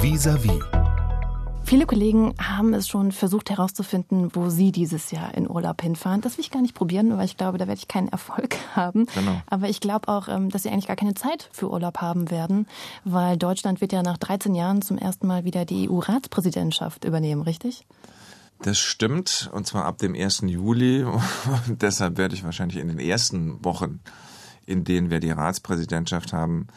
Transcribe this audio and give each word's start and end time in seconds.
Vis-à-vis. 0.00 0.60
Viele 1.64 1.84
Kollegen 1.84 2.32
haben 2.40 2.72
es 2.72 2.86
schon 2.86 3.10
versucht 3.10 3.50
herauszufinden, 3.50 4.30
wo 4.32 4.48
sie 4.48 4.70
dieses 4.70 5.10
Jahr 5.10 5.34
in 5.34 5.50
Urlaub 5.50 5.82
hinfahren. 5.82 6.20
Das 6.20 6.38
will 6.38 6.44
ich 6.44 6.52
gar 6.52 6.62
nicht 6.62 6.74
probieren, 6.74 7.18
weil 7.18 7.24
ich 7.24 7.36
glaube, 7.36 7.58
da 7.58 7.66
werde 7.66 7.80
ich 7.80 7.88
keinen 7.88 8.08
Erfolg 8.08 8.56
haben. 8.76 9.06
Genau. 9.14 9.42
Aber 9.46 9.68
ich 9.68 9.80
glaube 9.80 10.06
auch, 10.06 10.28
ähm, 10.28 10.50
dass 10.50 10.62
sie 10.62 10.70
eigentlich 10.70 10.86
gar 10.86 10.96
keine 10.96 11.14
Zeit 11.14 11.48
für 11.52 11.68
Urlaub 11.68 11.98
haben 11.98 12.30
werden, 12.30 12.66
weil 13.04 13.36
Deutschland 13.36 13.80
wird 13.80 13.92
ja 13.92 14.02
nach 14.04 14.18
13 14.18 14.54
Jahren 14.54 14.82
zum 14.82 14.98
ersten 14.98 15.26
Mal 15.26 15.44
wieder 15.44 15.64
die 15.64 15.90
EU-Ratspräsidentschaft 15.90 17.04
übernehmen, 17.04 17.42
richtig? 17.42 17.84
Das 18.62 18.78
stimmt, 18.78 19.50
und 19.52 19.66
zwar 19.66 19.84
ab 19.84 19.98
dem 19.98 20.14
1. 20.14 20.42
Juli. 20.46 21.02
Und 21.68 21.82
deshalb 21.82 22.18
werde 22.18 22.36
ich 22.36 22.44
wahrscheinlich 22.44 22.78
in 22.78 22.88
den 22.88 23.00
ersten 23.00 23.64
Wochen, 23.64 24.00
in 24.64 24.84
denen 24.84 25.10
wir 25.10 25.18
die 25.18 25.32
Ratspräsidentschaft 25.32 26.32
haben, 26.32 26.68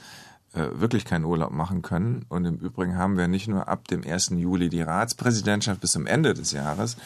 wirklich 0.53 1.05
keinen 1.05 1.25
Urlaub 1.25 1.51
machen 1.51 1.81
können. 1.81 2.25
Und 2.29 2.45
im 2.45 2.57
Übrigen 2.57 2.97
haben 2.97 3.17
wir 3.17 3.27
nicht 3.27 3.47
nur 3.47 3.67
ab 3.67 3.87
dem 3.87 4.03
1. 4.05 4.31
Juli 4.31 4.69
die 4.69 4.81
Ratspräsidentschaft 4.81 5.79
bis 5.79 5.91
zum 5.91 6.07
Ende 6.07 6.33
des 6.33 6.51
Jahres, 6.51 6.97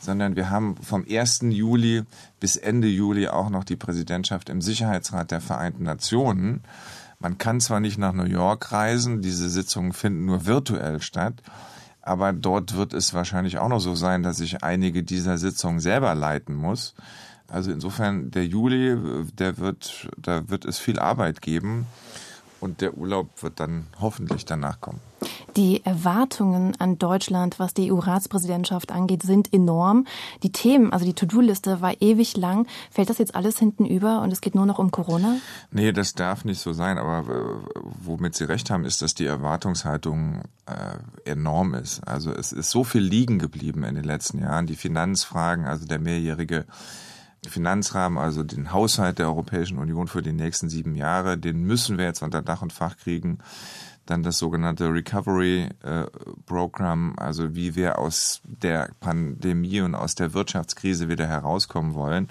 sondern 0.00 0.36
wir 0.36 0.50
haben 0.50 0.76
vom 0.76 1.04
1. 1.08 1.40
Juli 1.50 2.04
bis 2.40 2.56
Ende 2.56 2.88
Juli 2.88 3.28
auch 3.28 3.50
noch 3.50 3.64
die 3.64 3.76
Präsidentschaft 3.76 4.48
im 4.48 4.62
Sicherheitsrat 4.62 5.30
der 5.30 5.40
Vereinten 5.40 5.84
Nationen. 5.84 6.62
Man 7.18 7.38
kann 7.38 7.60
zwar 7.60 7.80
nicht 7.80 7.98
nach 7.98 8.12
New 8.12 8.24
York 8.24 8.72
reisen, 8.72 9.20
diese 9.22 9.48
Sitzungen 9.48 9.92
finden 9.92 10.26
nur 10.26 10.46
virtuell 10.46 11.00
statt, 11.00 11.42
aber 12.02 12.32
dort 12.32 12.76
wird 12.76 12.94
es 12.94 13.14
wahrscheinlich 13.14 13.58
auch 13.58 13.68
noch 13.68 13.80
so 13.80 13.94
sein, 13.94 14.22
dass 14.22 14.40
ich 14.40 14.62
einige 14.62 15.02
dieser 15.02 15.38
Sitzungen 15.38 15.80
selber 15.80 16.14
leiten 16.14 16.54
muss. 16.54 16.94
Also 17.48 17.70
insofern 17.70 18.30
der 18.30 18.46
Juli, 18.46 18.96
der 19.38 19.58
wird, 19.58 20.08
da 20.16 20.48
wird 20.48 20.64
es 20.64 20.78
viel 20.78 20.98
Arbeit 20.98 21.42
geben 21.42 21.86
und 22.60 22.80
der 22.80 22.96
Urlaub 22.96 23.42
wird 23.42 23.60
dann 23.60 23.86
hoffentlich 24.00 24.44
danach 24.44 24.80
kommen. 24.80 25.00
Die 25.56 25.82
Erwartungen 25.84 26.74
an 26.78 26.98
Deutschland, 26.98 27.58
was 27.58 27.72
die 27.72 27.90
EU-Ratspräsidentschaft 27.90 28.92
angeht, 28.92 29.22
sind 29.22 29.52
enorm. 29.54 30.06
Die 30.42 30.52
Themen, 30.52 30.92
also 30.92 31.06
die 31.06 31.14
To-Do-Liste 31.14 31.80
war 31.80 31.94
ewig 32.02 32.36
lang. 32.36 32.66
Fällt 32.90 33.08
das 33.08 33.16
jetzt 33.16 33.34
alles 33.34 33.58
hinten 33.58 33.86
über 33.86 34.20
und 34.20 34.30
es 34.30 34.42
geht 34.42 34.54
nur 34.54 34.66
noch 34.66 34.78
um 34.78 34.90
Corona? 34.90 35.36
Nee, 35.70 35.92
das 35.92 36.12
darf 36.12 36.44
nicht 36.44 36.60
so 36.60 36.74
sein. 36.74 36.98
Aber 36.98 37.20
äh, 37.20 37.80
womit 38.02 38.34
Sie 38.34 38.44
recht 38.44 38.70
haben, 38.70 38.84
ist, 38.84 39.00
dass 39.00 39.14
die 39.14 39.24
Erwartungshaltung 39.24 40.42
äh, 40.66 41.30
enorm 41.30 41.72
ist. 41.74 42.06
Also 42.06 42.32
es 42.32 42.52
ist 42.52 42.70
so 42.70 42.84
viel 42.84 43.02
liegen 43.02 43.38
geblieben 43.38 43.84
in 43.84 43.94
den 43.94 44.04
letzten 44.04 44.40
Jahren. 44.40 44.66
Die 44.66 44.76
Finanzfragen, 44.76 45.64
also 45.64 45.86
der 45.86 45.98
mehrjährige 45.98 46.66
Finanzrahmen, 47.46 48.18
also 48.18 48.42
den 48.42 48.72
Haushalt 48.72 49.18
der 49.18 49.26
Europäischen 49.26 49.78
Union 49.78 50.08
für 50.08 50.22
die 50.22 50.32
nächsten 50.32 50.68
sieben 50.68 50.94
Jahre, 50.94 51.38
den 51.38 51.62
müssen 51.62 51.98
wir 51.98 52.04
jetzt 52.04 52.22
unter 52.22 52.42
Dach 52.42 52.62
und 52.62 52.72
Fach 52.72 52.96
kriegen. 52.96 53.38
Dann 54.04 54.22
das 54.22 54.38
sogenannte 54.38 54.92
Recovery 54.92 55.68
äh, 55.82 56.04
Program, 56.46 57.14
also 57.16 57.56
wie 57.56 57.74
wir 57.74 57.98
aus 57.98 58.40
der 58.44 58.90
Pandemie 59.00 59.80
und 59.80 59.96
aus 59.96 60.14
der 60.14 60.32
Wirtschaftskrise 60.32 61.08
wieder 61.08 61.26
herauskommen 61.26 61.94
wollen. 61.94 62.28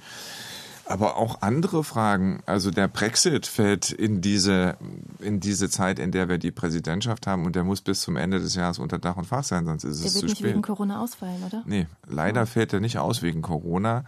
Aber 0.87 1.17
auch 1.17 1.41
andere 1.41 1.83
Fragen, 1.83 2.43
also 2.45 2.69
der 2.69 2.87
Brexit 2.87 3.47
fällt 3.47 3.91
in 3.91 4.21
diese, 4.21 4.77
in 5.19 5.39
diese 5.39 5.67
Zeit, 5.67 5.97
in 5.97 6.11
der 6.11 6.29
wir 6.29 6.37
die 6.37 6.51
Präsidentschaft 6.51 7.25
haben 7.25 7.45
und 7.45 7.55
der 7.55 7.63
muss 7.63 7.81
bis 7.81 8.01
zum 8.01 8.17
Ende 8.17 8.39
des 8.39 8.55
Jahres 8.55 8.77
unter 8.77 8.99
Dach 8.99 9.17
und 9.17 9.25
Fach 9.25 9.43
sein, 9.43 9.65
sonst 9.65 9.83
ist 9.83 10.01
der 10.01 10.07
es 10.07 10.13
zu 10.13 10.19
spät. 10.19 10.21
Der 10.21 10.29
wird 10.29 10.39
nicht 10.39 10.53
wegen 10.53 10.61
Corona 10.61 11.01
ausfallen, 11.01 11.43
oder? 11.43 11.63
Nee, 11.65 11.87
leider 12.07 12.43
oh. 12.43 12.45
fällt 12.45 12.71
er 12.71 12.79
nicht 12.79 12.99
aus 12.99 13.23
wegen 13.23 13.41
Corona. 13.41 14.05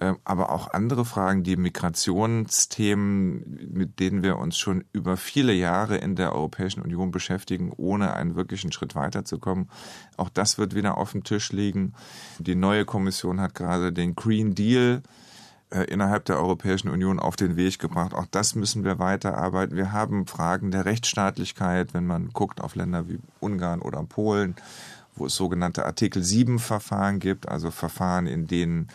Ähm, 0.00 0.18
aber 0.24 0.50
auch 0.50 0.72
andere 0.72 1.04
Fragen, 1.04 1.42
die 1.42 1.56
Migrationsthemen, 1.56 3.68
mit 3.72 3.98
denen 3.98 4.22
wir 4.22 4.38
uns 4.38 4.56
schon 4.56 4.84
über 4.92 5.16
viele 5.16 5.52
Jahre 5.52 5.96
in 5.96 6.14
der 6.14 6.34
Europäischen 6.34 6.82
Union 6.82 7.10
beschäftigen, 7.10 7.72
ohne 7.76 8.14
einen 8.14 8.36
wirklichen 8.36 8.70
Schritt 8.70 8.94
weiterzukommen. 8.94 9.68
Auch 10.16 10.28
das 10.28 10.56
wird 10.56 10.76
wieder 10.76 10.98
auf 10.98 11.12
dem 11.12 11.24
Tisch 11.24 11.50
liegen. 11.52 11.94
Die 12.38 12.54
neue 12.54 12.84
Kommission 12.84 13.40
hat 13.40 13.54
gerade 13.54 13.92
den 13.92 14.14
Green 14.14 14.54
Deal 14.54 15.02
äh, 15.70 15.82
innerhalb 15.84 16.26
der 16.26 16.38
Europäischen 16.38 16.90
Union 16.90 17.18
auf 17.18 17.34
den 17.34 17.56
Weg 17.56 17.80
gebracht. 17.80 18.14
Auch 18.14 18.26
das 18.30 18.54
müssen 18.54 18.84
wir 18.84 19.00
weiterarbeiten. 19.00 19.76
Wir 19.76 19.92
haben 19.92 20.28
Fragen 20.28 20.70
der 20.70 20.84
Rechtsstaatlichkeit, 20.84 21.92
wenn 21.92 22.06
man 22.06 22.28
guckt 22.28 22.60
auf 22.60 22.76
Länder 22.76 23.08
wie 23.08 23.18
Ungarn 23.40 23.82
oder 23.82 24.04
Polen, 24.04 24.54
wo 25.16 25.26
es 25.26 25.34
sogenannte 25.34 25.84
Artikel 25.84 26.22
7 26.22 26.60
Verfahren 26.60 27.18
gibt, 27.18 27.48
also 27.48 27.72
Verfahren, 27.72 28.28
in 28.28 28.46
denen 28.46 28.88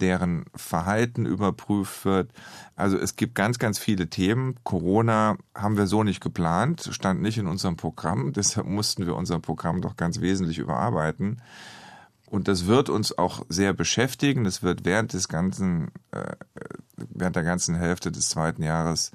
deren 0.00 0.44
Verhalten 0.54 1.26
überprüft 1.26 2.04
wird. 2.04 2.30
Also 2.76 2.96
es 2.98 3.16
gibt 3.16 3.34
ganz, 3.34 3.58
ganz 3.58 3.78
viele 3.78 4.08
Themen. 4.08 4.56
Corona 4.64 5.36
haben 5.54 5.76
wir 5.76 5.86
so 5.86 6.02
nicht 6.02 6.20
geplant, 6.20 6.88
stand 6.92 7.22
nicht 7.22 7.38
in 7.38 7.46
unserem 7.46 7.76
Programm. 7.76 8.32
Deshalb 8.36 8.66
mussten 8.66 9.06
wir 9.06 9.16
unser 9.16 9.38
Programm 9.38 9.80
doch 9.80 9.96
ganz 9.96 10.20
wesentlich 10.20 10.58
überarbeiten. 10.58 11.40
Und 12.26 12.48
das 12.48 12.66
wird 12.66 12.88
uns 12.88 13.18
auch 13.18 13.44
sehr 13.50 13.74
beschäftigen. 13.74 14.44
Das 14.44 14.62
wird 14.62 14.84
während 14.86 15.12
des 15.12 15.28
ganzen, 15.28 15.88
äh, 16.12 16.34
während 16.96 17.36
der 17.36 17.42
ganzen 17.42 17.74
Hälfte 17.74 18.10
des 18.10 18.30
zweiten 18.30 18.62
Jahres 18.62 19.12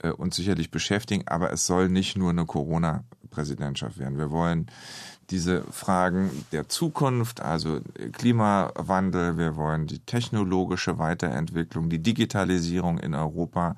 äh, 0.00 0.10
uns 0.10 0.36
sicherlich 0.36 0.70
beschäftigen. 0.70 1.26
Aber 1.26 1.52
es 1.52 1.66
soll 1.66 1.88
nicht 1.88 2.16
nur 2.16 2.30
eine 2.30 2.46
Corona-Präsidentschaft 2.46 3.98
werden. 3.98 4.18
Wir 4.18 4.30
wollen 4.30 4.70
diese 5.30 5.62
Fragen 5.70 6.30
der 6.52 6.68
Zukunft, 6.68 7.40
also 7.40 7.80
Klimawandel, 8.12 9.36
wir 9.36 9.56
wollen 9.56 9.86
die 9.86 9.98
technologische 9.98 10.98
Weiterentwicklung, 10.98 11.90
die 11.90 12.02
Digitalisierung 12.02 12.98
in 12.98 13.14
Europa. 13.14 13.76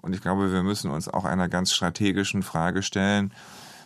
Und 0.00 0.14
ich 0.14 0.22
glaube, 0.22 0.52
wir 0.52 0.62
müssen 0.62 0.90
uns 0.90 1.08
auch 1.08 1.24
einer 1.24 1.48
ganz 1.48 1.72
strategischen 1.72 2.42
Frage 2.42 2.82
stellen, 2.82 3.32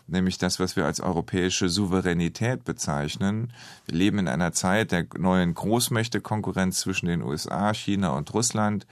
nämlich 0.06 0.38
das, 0.38 0.60
was 0.60 0.76
wir 0.76 0.86
als 0.86 1.00
europäische 1.00 1.68
Souveränität 1.68 2.64
bezeichnen. 2.64 3.52
Wir 3.86 3.96
leben 3.96 4.18
in 4.18 4.28
einer 4.28 4.52
Zeit 4.52 4.92
der 4.92 5.06
neuen 5.18 5.54
Großmächte-Konkurrenz 5.54 6.80
zwischen 6.80 7.06
den 7.06 7.22
USA, 7.22 7.74
China 7.74 8.10
und 8.10 8.32
Russland. 8.34 8.86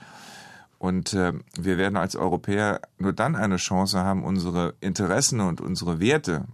Und 0.79 1.13
äh, 1.13 1.33
wir 1.59 1.77
werden 1.77 1.97
als 1.97 2.15
Europäer 2.15 2.81
nur 2.97 3.13
dann 3.13 3.35
eine 3.35 3.57
Chance 3.57 3.99
haben, 3.99 4.23
unsere 4.23 4.73
Interessen 4.79 5.41
und 5.41 5.61
unsere 5.61 5.99
Werte 5.99 6.45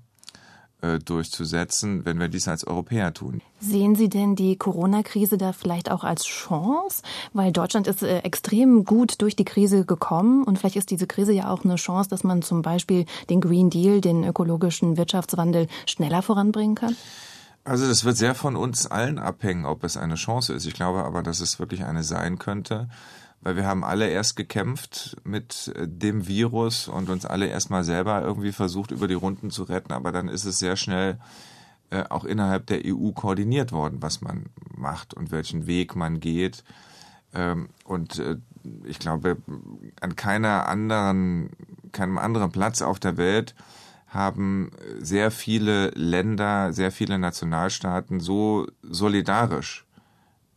äh, 0.81 0.99
durchzusetzen, 0.99 2.05
wenn 2.05 2.19
wir 2.19 2.27
dies 2.27 2.47
als 2.47 2.65
Europäer 2.65 3.13
tun. 3.13 3.41
Sehen 3.59 3.95
Sie 3.95 4.09
denn 4.09 4.35
die 4.35 4.57
Corona-Krise 4.57 5.37
da 5.37 5.53
vielleicht 5.53 5.89
auch 5.89 6.03
als 6.03 6.25
Chance? 6.25 7.01
Weil 7.33 7.51
Deutschland 7.51 7.87
ist 7.87 8.03
äh, 8.03 8.19
extrem 8.19 8.83
gut 8.83 9.21
durch 9.21 9.35
die 9.35 9.45
Krise 9.45 9.85
gekommen 9.85 10.43
und 10.43 10.57
vielleicht 10.57 10.75
ist 10.75 10.91
diese 10.91 11.07
Krise 11.07 11.31
ja 11.31 11.49
auch 11.49 11.63
eine 11.63 11.75
Chance, 11.75 12.09
dass 12.09 12.23
man 12.23 12.41
zum 12.41 12.61
Beispiel 12.61 13.05
den 13.29 13.41
Green 13.41 13.69
Deal, 13.69 14.01
den 14.01 14.23
ökologischen 14.23 14.97
Wirtschaftswandel 14.97 15.67
schneller 15.85 16.21
voranbringen 16.21 16.75
kann? 16.75 16.95
Also 17.65 17.87
das 17.87 18.05
wird 18.05 18.15
sehr 18.15 18.35
von 18.35 18.55
uns 18.55 18.87
allen 18.87 19.19
abhängen, 19.19 19.65
ob 19.65 19.83
es 19.83 19.97
eine 19.97 20.15
Chance 20.15 20.53
ist. 20.53 20.65
Ich 20.65 20.73
glaube 20.73 21.03
aber, 21.03 21.23
dass 21.23 21.41
es 21.41 21.59
wirklich 21.59 21.83
eine 21.83 22.03
sein 22.03 22.39
könnte 22.39 22.87
weil 23.45 23.55
wir 23.55 23.67
haben 23.67 23.83
alle 23.83 24.09
erst 24.09 24.35
gekämpft 24.35 25.17
mit 25.23 25.71
äh, 25.75 25.87
dem 25.87 26.27
Virus 26.27 26.87
und 26.87 27.09
uns 27.09 27.27
alle 27.27 27.45
erstmal 27.45 27.83
selber 27.83 28.23
irgendwie 28.23 28.51
versucht, 28.51 28.89
über 28.89 29.07
die 29.07 29.13
Runden 29.13 29.51
zu 29.51 29.63
retten. 29.63 29.93
Aber 29.93 30.11
dann 30.11 30.27
ist 30.27 30.45
es 30.45 30.57
sehr 30.57 30.75
schnell 30.75 31.19
äh, 31.91 32.03
auch 32.09 32.25
innerhalb 32.25 32.65
der 32.65 32.81
EU 32.83 33.11
koordiniert 33.11 33.71
worden, 33.71 34.01
was 34.01 34.21
man 34.21 34.47
macht 34.75 35.13
und 35.13 35.31
welchen 35.31 35.67
Weg 35.67 35.95
man 35.95 36.19
geht. 36.19 36.63
Ähm, 37.35 37.69
und 37.83 38.17
äh, 38.17 38.37
ich 38.83 38.97
glaube, 38.97 39.37
an 40.01 40.15
keiner 40.15 40.67
anderen, 40.67 41.51
keinem 41.91 42.17
anderen 42.17 42.51
Platz 42.51 42.81
auf 42.81 42.99
der 42.99 43.15
Welt 43.15 43.53
haben 44.07 44.71
sehr 44.99 45.31
viele 45.31 45.89
Länder, 45.89 46.71
sehr 46.73 46.91
viele 46.91 47.19
Nationalstaaten 47.19 48.19
so 48.19 48.67
solidarisch 48.81 49.85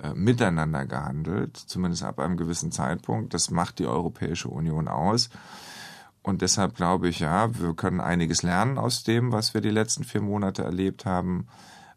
äh, 0.03 0.15
miteinander 0.15 0.87
gehandelt, 0.87 1.57
zumindest 1.57 2.05
ab 2.05 2.21
einem 2.21 2.37
gewissen 2.37 2.71
Zeitpunkt. 2.71 3.35
Das 3.35 3.51
macht 3.51 3.81
die 3.81 3.87
Europäische 3.87 4.49
Union 4.49 4.87
aus. 4.87 5.31
Und 6.23 6.43
deshalb 6.43 6.77
glaube 6.77 7.09
ich, 7.09 7.21
ja, 7.21 7.59
wir 7.59 7.75
können 7.75 8.01
einiges 8.01 8.43
lernen 8.43 8.79
aus 8.79 9.03
dem, 9.03 9.33
was 9.33 9.55
wir 9.55 9.61
die 9.61 9.71
letzten 9.71 10.05
vier 10.05 10.21
Monate 10.21 10.63
erlebt 10.63 11.05
haben. 11.05 11.47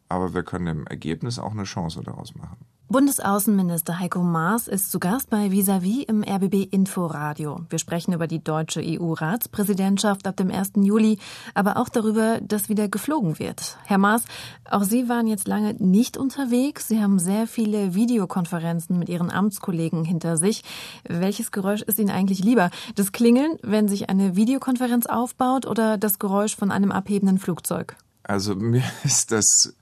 Aber 0.10 0.34
wir 0.34 0.44
können 0.44 0.68
im 0.68 0.88
Ergebnis 0.88 1.38
auch 1.38 1.52
eine 1.52 1.64
Chance 1.64 2.02
daraus 2.04 2.34
machen. 2.34 2.58
Bundesaußenminister 2.92 4.00
Heiko 4.00 4.22
Maas 4.22 4.68
ist 4.68 4.92
zu 4.92 5.00
Gast 5.00 5.30
bei 5.30 5.50
Visavi 5.50 6.04
im 6.04 6.26
RBB 6.26 6.68
Inforadio. 6.72 7.62
Wir 7.70 7.80
sprechen 7.80 8.12
über 8.12 8.28
die 8.28 8.44
deutsche 8.44 8.82
EU-Ratspräsidentschaft 8.84 10.28
ab 10.28 10.36
dem 10.36 10.52
1. 10.52 10.72
Juli, 10.76 11.18
aber 11.54 11.78
auch 11.78 11.88
darüber, 11.88 12.42
dass 12.42 12.68
wieder 12.68 12.90
geflogen 12.90 13.40
wird. 13.40 13.78
Herr 13.86 13.98
Maas, 13.98 14.26
auch 14.70 14.84
Sie 14.84 15.08
waren 15.08 15.28
jetzt 15.28 15.48
lange 15.48 15.74
nicht 15.76 16.18
unterwegs. 16.18 16.90
Sie 16.90 17.02
haben 17.02 17.18
sehr 17.18 17.48
viele 17.48 17.96
Videokonferenzen 17.96 19.00
mit 19.00 19.08
Ihren 19.08 19.32
Amtskollegen 19.32 20.04
hinter 20.04 20.36
sich. 20.36 20.62
Welches 21.08 21.52
Geräusch 21.52 21.84
ist 21.84 21.98
Ihnen 21.98 22.10
eigentlich 22.10 22.44
lieber? 22.44 22.72
Das 22.96 23.14
Klingeln, 23.14 23.58
wenn 23.62 23.88
sich 23.88 24.10
eine 24.10 24.36
Videokonferenz 24.36 25.06
aufbaut 25.06 25.66
oder 25.66 25.98
das 25.98 26.20
Geräusch 26.20 26.58
von 26.58 26.72
einem 26.72 26.92
abhebenden 26.92 27.40
Flugzeug? 27.40 27.96
Also 28.24 28.54
mir 28.58 28.84
ist 29.06 29.32
das 29.32 29.78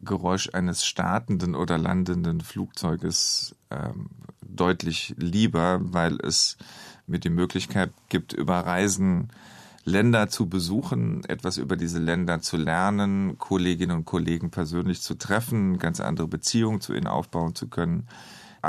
Geräusch 0.00 0.50
eines 0.52 0.84
startenden 0.84 1.54
oder 1.54 1.78
landenden 1.78 2.40
Flugzeuges 2.40 3.54
ähm, 3.70 4.10
deutlich 4.46 5.14
lieber, 5.18 5.78
weil 5.80 6.18
es 6.20 6.56
mir 7.06 7.18
die 7.18 7.30
Möglichkeit 7.30 7.92
gibt, 8.08 8.32
über 8.32 8.58
Reisen 8.60 9.30
Länder 9.84 10.28
zu 10.28 10.48
besuchen, 10.48 11.24
etwas 11.28 11.58
über 11.58 11.76
diese 11.76 12.00
Länder 12.00 12.40
zu 12.40 12.56
lernen, 12.56 13.38
Kolleginnen 13.38 13.98
und 13.98 14.04
Kollegen 14.04 14.50
persönlich 14.50 15.00
zu 15.00 15.14
treffen, 15.14 15.78
ganz 15.78 16.00
andere 16.00 16.26
Beziehungen 16.26 16.80
zu 16.80 16.92
ihnen 16.92 17.06
aufbauen 17.06 17.54
zu 17.54 17.68
können. 17.68 18.08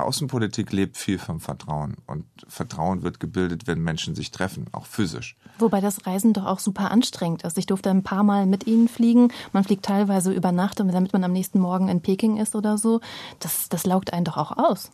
Außenpolitik 0.02 0.72
lebt 0.72 0.98
viel 0.98 1.18
vom 1.18 1.40
Vertrauen 1.40 1.96
und 2.06 2.26
Vertrauen 2.48 3.04
wird 3.04 3.20
gebildet, 3.20 3.68
wenn 3.68 3.80
Menschen 3.80 4.16
sich 4.16 4.32
treffen, 4.32 4.66
auch 4.72 4.86
physisch. 4.86 5.36
Wobei 5.60 5.82
das 5.82 6.06
Reisen 6.06 6.34
doch 6.34 6.46
auch 6.46 6.60
super 6.60 6.92
anstrengend 6.92 7.44
ist. 7.44 7.58
Ich 7.58 7.66
durfte 7.66 7.90
ein 7.90 8.04
paar 8.04 8.24
Mal 8.24 8.46
mit 8.46 8.68
Ihnen 8.68 8.88
fliegen. 8.88 9.32
Man 9.54 9.64
fliegt 9.64 9.86
teilweise 9.86 10.32
über 10.32 10.52
Nacht, 10.52 10.80
damit 10.80 11.14
man 11.14 11.24
am 11.24 11.32
nächsten 11.34 11.60
Morgen 11.60 11.90
in 11.90 12.02
Peking 12.02 12.38
ist 12.38 12.56
oder 12.56 12.78
so. 12.78 13.02
Das, 13.40 13.70
das 13.70 13.86
laugt 13.86 14.14
einen 14.14 14.26
doch 14.26 14.38
auch 14.38 14.58
aus. 14.58 14.92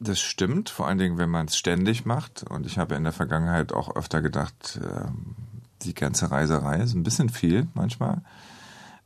Das 0.00 0.18
stimmt, 0.18 0.68
vor 0.68 0.88
allen 0.88 0.98
Dingen, 0.98 1.18
wenn 1.18 1.30
man 1.30 1.46
es 1.46 1.56
ständig 1.56 2.04
macht. 2.04 2.42
Und 2.42 2.66
ich 2.66 2.78
habe 2.78 2.96
in 2.96 3.04
der 3.04 3.12
Vergangenheit 3.12 3.72
auch 3.72 3.94
öfter 3.94 4.20
gedacht, 4.20 4.80
ähm, 4.82 5.36
die 5.82 5.94
ganze 5.94 6.30
Reiserei 6.30 6.80
ist 6.80 6.94
ein 6.94 7.04
bisschen 7.04 7.28
viel 7.28 7.68
manchmal. 7.74 8.22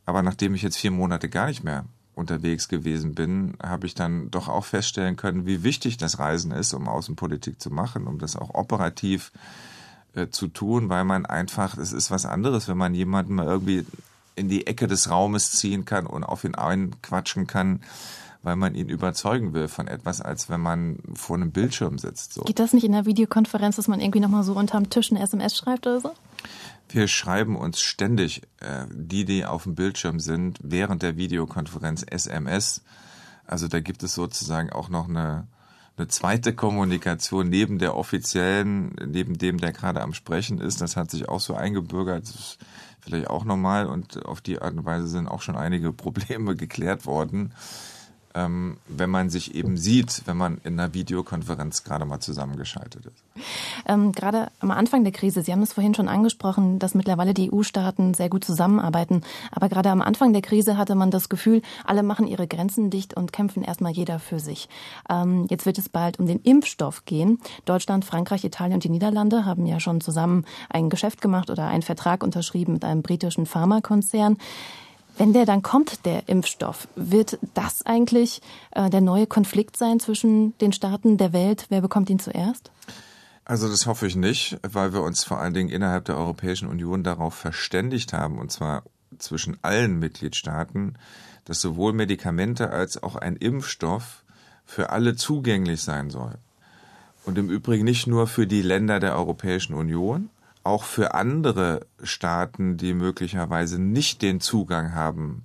Aber 0.07 0.23
nachdem 0.23 0.55
ich 0.55 0.63
jetzt 0.63 0.77
vier 0.77 0.91
Monate 0.91 1.29
gar 1.29 1.47
nicht 1.47 1.65
mehr 1.65 1.85
unterwegs 2.17 2.69
gewesen 2.69 3.15
bin, 3.15 3.55
habe 3.63 3.87
ich 3.87 3.95
dann 3.95 4.31
doch 4.31 4.49
auch 4.49 4.65
feststellen 4.65 5.17
können, 5.17 5.47
wie 5.47 5.63
wichtig 5.63 5.99
das 5.99 6.19
Reisen 6.19 6.51
ist, 6.51 6.73
um 6.73 6.89
Außenpolitik 6.89 7.61
zu 7.61 7.71
machen, 7.71 8.07
um 8.07 8.19
das 8.19 8.37
auch 8.37 8.55
operativ 8.55 9.33
äh, 10.15 10.29
zu 10.29 10.49
tun, 10.49 10.89
weil 10.89 11.05
man 11.05 11.27
einfach, 11.27 11.77
es 11.77 11.93
ist 11.93 12.11
was 12.11 12.25
anderes, 12.25 12.69
wenn 12.69 12.79
man 12.79 12.95
jemanden 12.95 13.35
mal 13.35 13.47
irgendwie 13.47 13.85
in 14.35 14.49
die 14.49 14.67
Ecke 14.67 14.87
des 14.87 15.11
Raumes 15.11 15.53
ziehen 15.53 15.85
kann 15.85 16.07
und 16.07 16.25
auf 16.25 16.45
ihn 16.45 16.55
einquatschen 16.55 17.47
kann, 17.47 17.81
weil 18.43 18.57
man 18.57 18.75
ihn 18.75 18.89
überzeugen 18.89 19.53
will 19.53 19.69
von 19.69 19.87
etwas, 19.87 20.23
als 20.23 20.49
wenn 20.49 20.61
man 20.61 20.99
vor 21.15 21.37
einem 21.37 21.51
Bildschirm 21.51 21.99
sitzt. 21.99 22.33
So. 22.33 22.43
Geht 22.43 22.61
das 22.61 22.73
nicht 22.73 22.85
in 22.85 22.93
der 22.93 23.05
Videokonferenz, 23.05 23.77
dass 23.77 23.89
man 23.89 24.01
irgendwie 24.01 24.21
nochmal 24.21 24.43
so 24.43 24.55
unterm 24.55 24.89
Tisch 24.89 25.11
eine 25.11 25.21
SMS 25.21 25.55
schreibt 25.55 25.87
oder 25.87 26.01
so? 26.01 26.15
Wir 26.89 27.09
schreiben 27.09 27.57
uns 27.57 27.81
ständig, 27.81 28.43
äh, 28.61 28.87
die, 28.91 29.25
die 29.25 29.45
auf 29.45 29.65
dem 29.65 29.75
Bildschirm 29.75 30.21
sind, 30.21 30.59
während 30.63 31.03
der 31.03 31.17
Videokonferenz 31.17 32.05
SMS. 32.09 32.83
Also 33.47 33.69
da 33.69 33.81
gibt 33.81 34.03
es 34.03 34.15
sozusagen 34.15 34.71
auch 34.71 34.89
noch 34.89 35.09
eine, 35.09 35.47
eine 35.97 36.09
zweite 36.09 36.55
Kommunikation 36.55 37.49
neben 37.49 37.79
der 37.79 37.97
offiziellen, 37.97 38.95
neben 39.05 39.39
dem, 39.39 39.59
der 39.59 39.73
gerade 39.73 40.03
am 40.03 40.15
Sprechen 40.15 40.61
ist. 40.61 40.81
Das 40.81 40.97
hat 40.97 41.11
sich 41.11 41.29
auch 41.29 41.41
so 41.41 41.55
eingebürgert. 41.55 42.23
Das 42.23 42.35
ist 42.35 42.59
vielleicht 43.01 43.29
auch 43.29 43.45
normal 43.45 43.87
und 43.87 44.25
auf 44.25 44.41
die 44.41 44.61
Art 44.61 44.75
und 44.75 44.85
Weise 44.85 45.09
sind 45.09 45.29
auch 45.29 45.43
schon 45.43 45.57
einige 45.57 45.93
Probleme 45.95 46.57
geklärt 46.57 47.07
worden 47.07 47.53
ähm, 48.37 48.77
wenn 48.87 49.09
man 49.09 49.31
sich 49.31 49.55
eben 49.55 49.77
sieht, 49.79 50.23
wenn 50.27 50.37
man 50.37 50.59
in 50.63 50.79
einer 50.79 50.93
Videokonferenz 50.93 51.83
gerade 51.85 52.05
mal 52.05 52.21
zusammengeschaltet 52.21 53.07
ist. 53.07 53.25
Ähm, 53.87 54.13
gerade 54.13 54.49
am 54.61 54.71
Anfang 54.71 55.05
der 55.05 55.13
Krise, 55.13 55.43
Sie 55.43 55.53
haben 55.53 55.63
es 55.63 55.73
vorhin 55.73 55.95
schon 55.95 56.09
angesprochen, 56.09 56.79
dass 56.79 56.95
mittlerweile 56.95 57.33
die 57.33 57.51
EU-Staaten 57.53 58.13
sehr 58.15 58.29
gut 58.29 58.45
zusammenarbeiten. 58.45 59.23
Aber 59.51 59.69
gerade 59.69 59.91
am 59.91 60.03
Anfang 60.03 60.35
der 60.35 60.43
Krise 60.43 60.77
hatte 60.77 60.95
man 60.95 61.11
das 61.11 61.31
Gefühl, 61.31 61.63
alle 61.85 62.03
machen 62.03 62.27
ihre 62.27 62.47
Grenzen 62.47 62.91
dicht 62.91 63.17
und 63.17 63.33
kämpfen 63.33 63.63
erstmal 63.63 63.93
jeder 63.93 64.19
für 64.19 64.39
sich. 64.39 64.69
Ähm, 65.09 65.47
jetzt 65.49 65.65
wird 65.65 65.79
es 65.79 65.89
bald 65.89 66.19
um 66.19 66.27
den 66.27 66.41
Impfstoff 66.41 67.07
gehen. 67.07 67.39
Deutschland, 67.65 68.05
Frankreich, 68.05 68.45
Italien 68.45 68.75
und 68.75 68.85
die 68.85 68.91
Niederlande 68.91 69.47
haben 69.47 69.65
ja 69.65 69.81
schon 69.81 70.03
zusammen 70.03 70.45
ein 70.69 70.91
Geschäft 70.91 71.23
gemacht 71.23 71.49
oder 71.49 71.67
einen 71.67 71.83
Vertrag 71.83 72.23
unterschrieben 72.23 72.75
mit 72.75 72.85
einem 72.85 73.03
britischen 73.03 73.47
Pharmakonzern. 73.47 74.37
Wenn 75.19 75.33
der 75.33 75.47
dann 75.47 75.63
kommt, 75.63 76.05
der 76.05 76.29
Impfstoff, 76.29 76.89
wird 76.95 77.39
das 77.55 77.87
eigentlich 77.87 78.43
äh, 78.73 78.91
der 78.91 79.01
neue 79.01 79.27
Konflikt 79.27 79.77
sein 79.77 79.99
zwischen 79.99 80.57
den 80.59 80.73
Staaten 80.73 81.17
der 81.17 81.33
Welt? 81.33 81.67
Wer 81.71 81.81
bekommt 81.81 82.11
ihn 82.11 82.19
zuerst? 82.19 82.71
Also 83.45 83.69
das 83.69 83.87
hoffe 83.87 84.07
ich 84.07 84.17
nicht, 84.17 84.59
weil 84.63 84.93
wir 84.93 85.03
uns 85.03 85.25
vor 85.25 85.39
allen 85.39 85.55
Dingen 85.55 85.71
innerhalb 85.71 86.05
der 86.05 86.17
Europäischen 86.17 86.69
Union 86.69 87.03
darauf 87.03 87.35
verständigt 87.35 88.13
haben, 88.13 88.39
und 88.39 88.51
zwar 88.51 88.83
zwischen 89.19 89.57
allen 89.63 89.99
Mitgliedstaaten, 89.99 90.99
dass 91.45 91.61
sowohl 91.61 91.93
Medikamente 91.93 92.71
als 92.71 93.03
auch 93.03 93.17
ein 93.17 93.37
Impfstoff 93.37 94.25
für 94.67 94.91
alle 94.91 95.15
zugänglich 95.15 95.81
sein 95.81 96.11
soll. 96.11 96.35
Und 97.25 97.39
im 97.39 97.49
Übrigen 97.49 97.85
nicht 97.85 98.07
nur 98.07 98.27
für 98.27 98.47
die 98.47 98.63
Länder 98.63 99.01
der 99.01 99.17
Europäischen 99.17 99.75
Union, 99.75 100.29
auch 100.67 100.85
für 100.85 101.15
andere 101.15 101.87
Staaten, 102.03 102.77
die 102.77 102.93
möglicherweise 102.93 103.81
nicht 103.81 104.21
den 104.21 104.41
Zugang 104.41 104.95
haben 104.95 105.45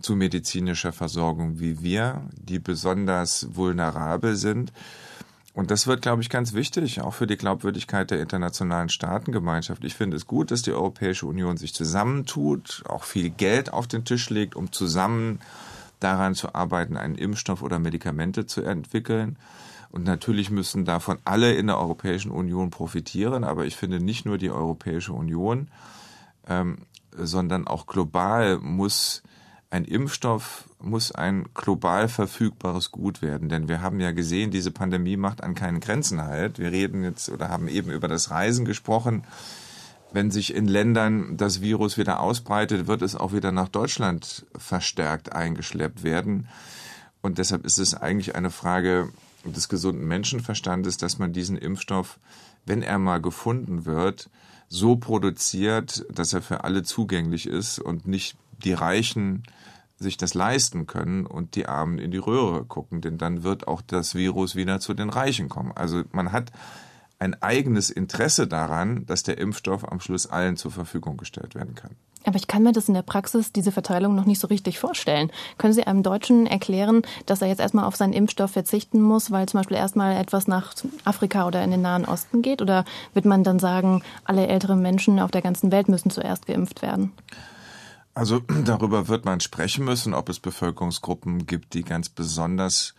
zu 0.00 0.14
medizinischer 0.14 0.92
Versorgung 0.92 1.58
wie 1.58 1.82
wir, 1.82 2.22
die 2.36 2.58
besonders 2.58 3.48
vulnerabel 3.54 4.36
sind. 4.36 4.72
Und 5.54 5.72
das 5.72 5.88
wird, 5.88 6.02
glaube 6.02 6.22
ich, 6.22 6.30
ganz 6.30 6.52
wichtig, 6.52 7.00
auch 7.00 7.14
für 7.14 7.26
die 7.26 7.36
Glaubwürdigkeit 7.36 8.12
der 8.12 8.20
internationalen 8.20 8.90
Staatengemeinschaft. 8.90 9.82
Ich 9.82 9.94
finde 9.94 10.16
es 10.16 10.28
gut, 10.28 10.52
dass 10.52 10.62
die 10.62 10.72
Europäische 10.72 11.26
Union 11.26 11.56
sich 11.56 11.74
zusammentut, 11.74 12.84
auch 12.88 13.02
viel 13.02 13.30
Geld 13.30 13.72
auf 13.72 13.88
den 13.88 14.04
Tisch 14.04 14.30
legt, 14.30 14.54
um 14.54 14.70
zusammen 14.70 15.40
daran 15.98 16.36
zu 16.36 16.54
arbeiten, 16.54 16.96
einen 16.96 17.16
Impfstoff 17.16 17.62
oder 17.62 17.80
Medikamente 17.80 18.46
zu 18.46 18.62
entwickeln. 18.62 19.36
Und 19.90 20.04
natürlich 20.04 20.50
müssen 20.50 20.84
davon 20.84 21.18
alle 21.24 21.54
in 21.54 21.66
der 21.66 21.78
Europäischen 21.78 22.30
Union 22.30 22.70
profitieren, 22.70 23.44
aber 23.44 23.64
ich 23.64 23.76
finde 23.76 24.00
nicht 24.00 24.26
nur 24.26 24.38
die 24.38 24.50
Europäische 24.50 25.12
Union, 25.12 25.68
ähm, 26.46 26.78
sondern 27.16 27.66
auch 27.66 27.86
global 27.86 28.58
muss 28.58 29.22
ein 29.70 29.84
Impfstoff 29.84 30.68
muss 30.80 31.12
ein 31.12 31.46
global 31.54 32.08
verfügbares 32.08 32.90
Gut 32.90 33.20
werden, 33.20 33.48
denn 33.48 33.68
wir 33.68 33.82
haben 33.82 34.00
ja 34.00 34.12
gesehen, 34.12 34.50
diese 34.50 34.70
Pandemie 34.70 35.16
macht 35.16 35.42
an 35.42 35.54
keinen 35.54 35.80
Grenzen 35.80 36.22
halt. 36.22 36.58
Wir 36.58 36.72
reden 36.72 37.02
jetzt 37.02 37.28
oder 37.28 37.48
haben 37.48 37.68
eben 37.68 37.90
über 37.90 38.08
das 38.08 38.30
Reisen 38.30 38.64
gesprochen. 38.64 39.24
Wenn 40.12 40.30
sich 40.30 40.54
in 40.54 40.66
Ländern 40.66 41.36
das 41.36 41.60
Virus 41.60 41.98
wieder 41.98 42.20
ausbreitet, 42.20 42.86
wird 42.86 43.02
es 43.02 43.14
auch 43.14 43.34
wieder 43.34 43.52
nach 43.52 43.68
Deutschland 43.68 44.46
verstärkt 44.56 45.32
eingeschleppt 45.34 46.02
werden. 46.02 46.48
Und 47.20 47.36
deshalb 47.36 47.66
ist 47.66 47.78
es 47.78 47.94
eigentlich 47.94 48.36
eine 48.36 48.50
Frage 48.50 49.10
des 49.44 49.68
gesunden 49.68 50.06
Menschenverstandes, 50.06 50.96
dass 50.96 51.18
man 51.18 51.32
diesen 51.32 51.56
Impfstoff, 51.56 52.18
wenn 52.66 52.82
er 52.82 52.98
mal 52.98 53.20
gefunden 53.20 53.86
wird, 53.86 54.30
so 54.68 54.96
produziert, 54.96 56.04
dass 56.12 56.32
er 56.32 56.42
für 56.42 56.64
alle 56.64 56.82
zugänglich 56.82 57.46
ist 57.46 57.78
und 57.78 58.06
nicht 58.06 58.36
die 58.64 58.72
Reichen 58.72 59.44
sich 59.98 60.16
das 60.16 60.34
leisten 60.34 60.86
können 60.86 61.26
und 61.26 61.56
die 61.56 61.66
Armen 61.66 61.98
in 61.98 62.10
die 62.10 62.18
Röhre 62.18 62.64
gucken, 62.64 63.00
denn 63.00 63.18
dann 63.18 63.42
wird 63.42 63.66
auch 63.66 63.82
das 63.82 64.14
Virus 64.14 64.54
wieder 64.54 64.78
zu 64.78 64.94
den 64.94 65.10
Reichen 65.10 65.48
kommen. 65.48 65.72
Also 65.72 66.02
man 66.12 66.30
hat 66.30 66.52
ein 67.18 67.40
eigenes 67.42 67.90
Interesse 67.90 68.46
daran, 68.46 69.04
dass 69.06 69.22
der 69.22 69.38
Impfstoff 69.38 69.90
am 69.90 70.00
Schluss 70.00 70.26
allen 70.26 70.56
zur 70.56 70.70
Verfügung 70.70 71.16
gestellt 71.16 71.54
werden 71.54 71.74
kann. 71.74 71.90
Aber 72.24 72.36
ich 72.36 72.46
kann 72.46 72.62
mir 72.62 72.72
das 72.72 72.88
in 72.88 72.94
der 72.94 73.02
Praxis, 73.02 73.52
diese 73.52 73.72
Verteilung, 73.72 74.14
noch 74.14 74.24
nicht 74.24 74.40
so 74.40 74.48
richtig 74.48 74.78
vorstellen. 74.78 75.30
Können 75.56 75.72
Sie 75.72 75.84
einem 75.84 76.02
Deutschen 76.02 76.46
erklären, 76.46 77.02
dass 77.26 77.40
er 77.40 77.48
jetzt 77.48 77.60
erstmal 77.60 77.84
auf 77.84 77.96
seinen 77.96 78.12
Impfstoff 78.12 78.50
verzichten 78.50 79.00
muss, 79.00 79.30
weil 79.30 79.48
zum 79.48 79.60
Beispiel 79.60 79.76
erstmal 79.76 80.16
etwas 80.16 80.46
nach 80.46 80.74
Afrika 81.04 81.46
oder 81.46 81.62
in 81.62 81.70
den 81.70 81.82
Nahen 81.82 82.04
Osten 82.04 82.42
geht? 82.42 82.60
Oder 82.60 82.84
wird 83.14 83.24
man 83.24 83.44
dann 83.44 83.58
sagen, 83.58 84.02
alle 84.24 84.46
älteren 84.46 84.82
Menschen 84.82 85.20
auf 85.20 85.30
der 85.30 85.42
ganzen 85.42 85.72
Welt 85.72 85.88
müssen 85.88 86.10
zuerst 86.10 86.46
geimpft 86.46 86.82
werden? 86.82 87.12
Also 88.14 88.40
darüber 88.64 89.08
wird 89.08 89.24
man 89.24 89.40
sprechen 89.40 89.84
müssen, 89.84 90.12
ob 90.12 90.28
es 90.28 90.40
Bevölkerungsgruppen 90.40 91.46
gibt, 91.46 91.74
die 91.74 91.84
ganz 91.84 92.08
besonders 92.08 92.94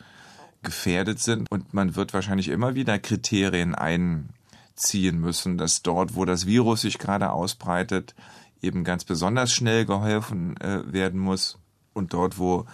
gefährdet 0.63 1.19
sind. 1.19 1.49
Und 1.51 1.73
man 1.73 1.95
wird 1.95 2.13
wahrscheinlich 2.13 2.49
immer 2.49 2.75
wieder 2.75 2.99
Kriterien 2.99 3.75
einziehen 3.75 5.19
müssen, 5.19 5.57
dass 5.57 5.81
dort, 5.81 6.15
wo 6.15 6.25
das 6.25 6.45
Virus 6.45 6.81
sich 6.81 6.97
gerade 6.97 7.31
ausbreitet, 7.31 8.15
eben 8.61 8.83
ganz 8.83 9.05
besonders 9.05 9.51
schnell 9.51 9.85
geholfen 9.85 10.57
äh, 10.57 10.91
werden 10.91 11.19
muss 11.19 11.57
und 11.93 12.13
dort, 12.13 12.37
wo 12.37 12.65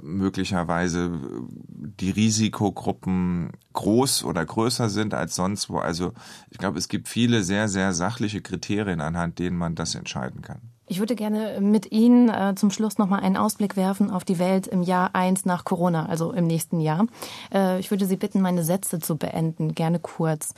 möglicherweise 0.00 1.20
die 1.68 2.10
Risikogruppen 2.10 3.52
groß 3.72 4.24
oder 4.24 4.44
größer 4.44 4.88
sind 4.88 5.14
als 5.14 5.34
sonst 5.34 5.70
wo. 5.70 5.78
Also 5.78 6.12
ich 6.50 6.58
glaube, 6.58 6.78
es 6.78 6.88
gibt 6.88 7.08
viele 7.08 7.44
sehr, 7.44 7.68
sehr 7.68 7.92
sachliche 7.92 8.42
Kriterien, 8.42 9.00
anhand 9.00 9.38
denen 9.38 9.56
man 9.56 9.74
das 9.74 9.94
entscheiden 9.94 10.42
kann. 10.42 10.71
Ich 10.92 10.98
würde 10.98 11.16
gerne 11.16 11.58
mit 11.58 11.90
Ihnen 11.90 12.28
äh, 12.28 12.54
zum 12.54 12.70
Schluss 12.70 12.98
noch 12.98 13.08
mal 13.08 13.20
einen 13.20 13.38
Ausblick 13.38 13.78
werfen 13.78 14.10
auf 14.10 14.26
die 14.26 14.38
Welt 14.38 14.66
im 14.66 14.82
Jahr 14.82 15.14
1 15.14 15.46
nach 15.46 15.64
Corona, 15.64 16.04
also 16.04 16.32
im 16.32 16.46
nächsten 16.46 16.80
Jahr. 16.80 17.06
Äh, 17.50 17.80
ich 17.80 17.90
würde 17.90 18.04
Sie 18.04 18.16
bitten, 18.16 18.42
meine 18.42 18.62
Sätze 18.62 18.98
zu 18.98 19.16
beenden, 19.16 19.74
gerne 19.74 20.00
kurz. 20.00 20.52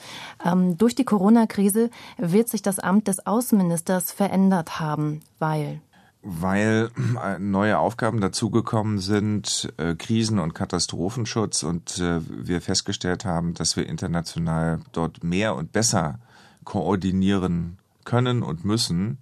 Ähm, 0.45 0.76
durch 0.76 0.97
die 0.97 1.05
Corona-Krise 1.05 1.88
wird 2.19 2.49
sich 2.49 2.62
das 2.62 2.81
Amt 2.81 3.07
des 3.07 3.25
Außenministers 3.25 4.11
verändert 4.11 4.81
haben, 4.81 5.21
weil 5.38 5.81
weil 6.25 6.91
äh, 7.25 7.38
neue 7.38 7.79
Aufgaben 7.79 8.21
dazugekommen 8.21 8.99
sind, 8.99 9.73
äh, 9.76 9.95
Krisen- 9.95 10.41
und 10.41 10.53
Katastrophenschutz 10.53 11.62
und 11.62 12.00
äh, 12.00 12.19
wir 12.29 12.61
festgestellt 12.61 13.25
haben, 13.25 13.55
dass 13.55 13.76
wir 13.76 13.87
international 13.87 14.81
dort 14.91 15.23
mehr 15.23 15.55
und 15.55 15.71
besser 15.71 16.19
koordinieren 16.64 17.79
können 18.05 18.43
und 18.43 18.64
müssen 18.64 19.19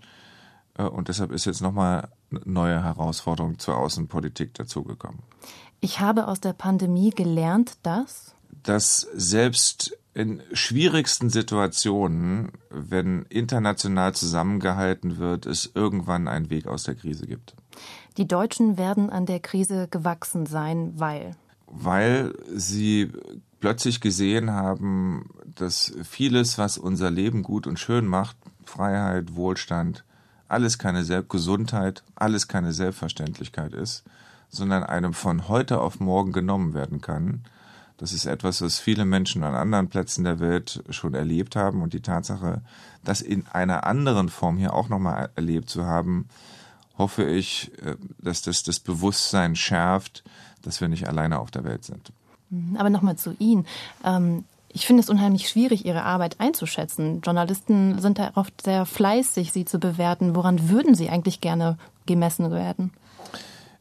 und 0.91 1.09
deshalb 1.09 1.33
ist 1.33 1.45
jetzt 1.45 1.61
nochmal 1.61 2.09
eine 2.31 2.41
neue 2.45 2.83
Herausforderung 2.83 3.59
zur 3.59 3.77
Außenpolitik 3.77 4.55
dazugekommen. 4.55 5.21
Ich 5.81 6.01
habe 6.01 6.29
aus 6.29 6.41
der 6.41 6.53
Pandemie 6.53 7.11
gelernt, 7.11 7.79
dass 7.83 8.35
dass 8.63 9.09
selbst 9.15 9.97
in 10.15 10.43
schwierigsten 10.53 11.31
Situationen, 11.31 12.53
wenn 12.71 13.23
international 13.29 14.15
zusammengehalten 14.15 15.19
wird, 15.19 15.47
es 15.47 15.71
irgendwann 15.75 16.29
einen 16.29 16.51
Weg 16.51 16.67
aus 16.67 16.85
der 16.85 16.95
Krise 16.95 17.27
gibt. 17.27 17.55
Die 18.19 18.29
Deutschen 18.29 18.77
werden 18.77 19.09
an 19.09 19.25
der 19.25 19.41
Krise 19.41 19.89
gewachsen 19.89 20.45
sein, 20.45 20.93
weil? 20.97 21.35
Weil 21.67 22.35
sie 22.55 23.11
plötzlich 23.61 24.03
gesehen 24.03 24.51
haben, 24.51 25.31
dass 25.55 25.95
vieles, 26.03 26.59
was 26.59 26.77
unser 26.77 27.11
Leben 27.11 27.43
gut 27.43 27.67
und 27.67 27.79
schön 27.79 28.07
macht, 28.07 28.37
Freiheit, 28.65 29.35
Wohlstand, 29.35 30.05
alles 30.53 30.79
keine 30.79 31.05
Selb 31.05 31.29
Gesundheit, 31.29 32.03
alles 32.15 32.49
keine 32.49 32.73
Selbstverständlichkeit 32.73 33.73
ist, 33.73 34.05
sondern 34.49 34.85
einem 34.85 35.15
von 35.15 35.49
heute 35.49 35.81
auf 35.81 36.01
morgen 36.01 36.33
genommen 36.33 36.75
werden 36.75 37.01
kann 37.01 37.43
das 38.03 38.13
ist 38.13 38.27
etwas, 38.27 38.61
was 38.63 38.81
viele 38.81 39.05
Menschen 39.05 39.45
an 39.45 39.55
anderen 39.55 39.87
Plätzen 39.87 40.25
der 40.25 40.41
Welt 40.41 40.83
schon 40.91 41.15
erlebt 41.15 41.55
haben. 41.55 41.83
Und 41.83 41.93
die 41.93 42.01
Tatsache, 42.01 42.61
das 43.05 43.21
in 43.21 43.47
einer 43.47 43.87
anderen 43.87 44.29
Form 44.29 44.59
hier 44.59 44.75
auch 44.75 44.89
nochmal 44.89 45.31
erlebt 45.37 45.71
zu 45.71 45.85
haben, 45.85 46.29
hoffe 46.99 47.25
ich, 47.25 47.71
äh, 47.81 47.95
dass 48.19 48.43
das 48.43 48.65
das 48.65 48.81
Bewusstsein 48.81 49.55
schärft, 49.55 50.25
dass 50.63 50.81
wir 50.81 50.89
nicht 50.89 51.07
alleine 51.07 51.39
auf 51.39 51.53
der 51.53 51.63
Welt 51.63 51.85
sind. 51.85 52.13
Mhm. 52.51 52.77
Aber 52.77 52.91
nochmal 52.91 53.15
zu 53.15 53.37
Ihnen. 53.39 53.69
Ähm, 54.05 54.47
ich 54.73 54.87
finde 54.87 55.03
es 55.03 55.11
unheimlich 55.11 55.49
schwierig, 55.49 55.85
Ihre 55.85 56.03
Arbeit 56.03 56.41
einzuschätzen. 56.41 57.21
Journalisten 57.21 58.01
sind 58.01 58.19
da 58.19 58.33
oft 58.35 58.63
sehr 58.63 58.87
fleißig, 58.87 59.53
Sie 59.53 59.65
zu 59.65 59.79
bewerten. 59.79 60.35
Woran 60.35 60.71
würden 60.71 60.95
Sie 60.95 61.11
eigentlich 61.11 61.41
gerne 61.41 61.77
gemessen 62.07 62.51
werden? 62.51 62.93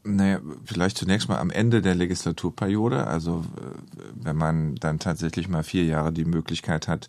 Naja, 0.04 0.40
vielleicht 0.64 0.98
zunächst 0.98 1.28
mal 1.28 1.38
am 1.38 1.50
Ende 1.50 1.80
der 1.80 1.94
Legislaturperiode, 1.94 3.06
also 3.06 3.44
äh, 3.56 4.02
wenn 4.14 4.36
man 4.36 4.74
dann 4.76 4.98
tatsächlich 4.98 5.48
mal 5.48 5.62
vier 5.62 5.84
Jahre 5.84 6.12
die 6.12 6.24
Möglichkeit 6.24 6.88
hat, 6.88 7.08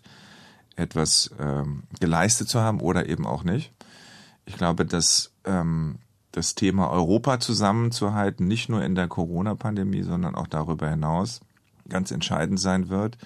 etwas 0.76 1.30
ähm, 1.40 1.82
geleistet 2.00 2.48
zu 2.48 2.60
haben 2.60 2.80
oder 2.80 3.08
eben 3.08 3.26
auch 3.26 3.42
nicht. 3.42 3.72
Ich 4.46 4.56
glaube, 4.56 4.86
dass 4.86 5.32
ähm, 5.44 5.96
das 6.32 6.54
Thema 6.54 6.90
Europa 6.90 7.40
zusammenzuhalten, 7.40 8.46
nicht 8.46 8.68
nur 8.68 8.82
in 8.82 8.94
der 8.94 9.08
Corona-Pandemie, 9.08 10.02
sondern 10.02 10.34
auch 10.34 10.46
darüber 10.46 10.88
hinaus, 10.88 11.40
ganz 11.88 12.10
entscheidend 12.10 12.60
sein 12.60 12.88
wird. 12.88 13.18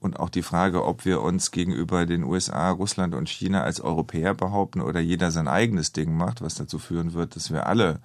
Und 0.00 0.20
auch 0.20 0.30
die 0.30 0.42
Frage, 0.42 0.84
ob 0.84 1.04
wir 1.04 1.22
uns 1.22 1.50
gegenüber 1.50 2.06
den 2.06 2.22
USA, 2.22 2.70
Russland 2.70 3.14
und 3.14 3.28
China 3.28 3.62
als 3.62 3.80
Europäer 3.80 4.34
behaupten 4.34 4.80
oder 4.80 5.00
jeder 5.00 5.30
sein 5.30 5.48
eigenes 5.48 5.92
Ding 5.92 6.16
macht, 6.16 6.40
was 6.40 6.54
dazu 6.54 6.78
führen 6.78 7.14
wird, 7.14 7.34
dass 7.34 7.50
wir 7.50 7.66
alle 7.66 8.00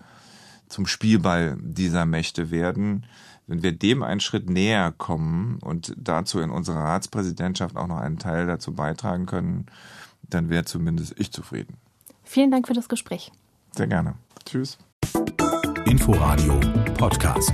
zum 0.69 0.87
Spielball 0.87 1.55
dieser 1.61 2.05
Mächte 2.05 2.49
werden. 2.49 3.05
Wenn 3.45 3.61
wir 3.61 3.73
dem 3.73 4.01
einen 4.01 4.21
Schritt 4.21 4.49
näher 4.49 4.91
kommen 4.91 5.59
und 5.59 5.93
dazu 5.97 6.39
in 6.39 6.49
unserer 6.49 6.79
Ratspräsidentschaft 6.79 7.75
auch 7.75 7.87
noch 7.87 7.97
einen 7.97 8.17
Teil 8.17 8.47
dazu 8.47 8.73
beitragen 8.73 9.25
können, 9.25 9.67
dann 10.23 10.49
wäre 10.49 10.65
zumindest 10.65 11.13
ich 11.19 11.31
zufrieden. 11.31 11.77
Vielen 12.23 12.49
Dank 12.49 12.67
für 12.67 12.73
das 12.73 12.89
Gespräch. 12.89 13.31
Sehr 13.75 13.87
gerne. 13.87 14.15
Tschüss. 14.45 14.77
Inforadio 15.85 16.59
Podcast. 16.97 17.53